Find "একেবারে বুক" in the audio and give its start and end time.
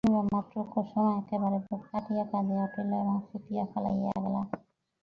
1.19-1.81